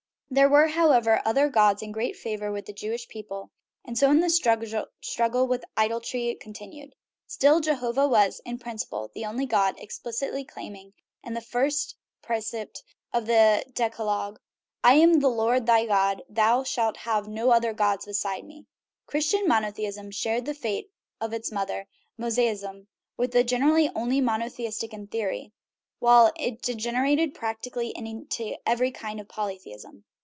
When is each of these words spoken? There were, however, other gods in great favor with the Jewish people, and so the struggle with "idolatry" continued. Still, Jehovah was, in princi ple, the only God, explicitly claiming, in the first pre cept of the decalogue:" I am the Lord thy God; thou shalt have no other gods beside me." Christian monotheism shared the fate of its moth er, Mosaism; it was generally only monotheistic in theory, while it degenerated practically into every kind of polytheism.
There 0.33 0.47
were, 0.47 0.67
however, 0.67 1.21
other 1.25 1.49
gods 1.49 1.81
in 1.81 1.91
great 1.91 2.15
favor 2.15 2.53
with 2.53 2.65
the 2.65 2.71
Jewish 2.71 3.09
people, 3.09 3.51
and 3.83 3.97
so 3.97 4.13
the 4.13 4.87
struggle 5.01 5.45
with 5.45 5.65
"idolatry" 5.77 6.33
continued. 6.39 6.95
Still, 7.27 7.59
Jehovah 7.59 8.07
was, 8.07 8.39
in 8.45 8.57
princi 8.57 8.89
ple, 8.89 9.11
the 9.13 9.25
only 9.25 9.45
God, 9.45 9.75
explicitly 9.77 10.45
claiming, 10.45 10.93
in 11.21 11.33
the 11.33 11.41
first 11.41 11.97
pre 12.21 12.39
cept 12.39 12.81
of 13.11 13.25
the 13.25 13.65
decalogue:" 13.73 14.39
I 14.85 14.93
am 14.93 15.19
the 15.19 15.27
Lord 15.27 15.65
thy 15.65 15.85
God; 15.85 16.23
thou 16.29 16.63
shalt 16.63 16.95
have 16.95 17.27
no 17.27 17.49
other 17.49 17.73
gods 17.73 18.05
beside 18.05 18.45
me." 18.45 18.67
Christian 19.07 19.45
monotheism 19.49 20.11
shared 20.11 20.45
the 20.45 20.53
fate 20.53 20.91
of 21.19 21.33
its 21.33 21.51
moth 21.51 21.71
er, 21.71 21.87
Mosaism; 22.17 22.87
it 23.19 23.33
was 23.35 23.43
generally 23.43 23.89
only 23.93 24.21
monotheistic 24.21 24.93
in 24.93 25.07
theory, 25.07 25.51
while 25.99 26.31
it 26.39 26.61
degenerated 26.61 27.35
practically 27.35 27.89
into 27.89 28.55
every 28.65 28.91
kind 28.91 29.19
of 29.19 29.27
polytheism. 29.27 30.05